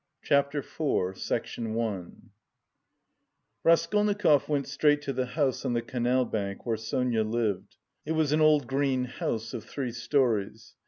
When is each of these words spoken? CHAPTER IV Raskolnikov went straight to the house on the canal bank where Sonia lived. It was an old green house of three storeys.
CHAPTER 0.23 0.61
IV 0.61 1.21
Raskolnikov 3.63 4.49
went 4.49 4.67
straight 4.67 4.99
to 5.03 5.13
the 5.13 5.25
house 5.27 5.63
on 5.63 5.73
the 5.73 5.83
canal 5.83 6.25
bank 6.25 6.65
where 6.65 6.75
Sonia 6.75 7.21
lived. 7.23 7.75
It 8.03 8.13
was 8.13 8.31
an 8.31 8.41
old 8.41 8.65
green 8.65 9.03
house 9.05 9.53
of 9.53 9.63
three 9.63 9.91
storeys. 9.91 10.73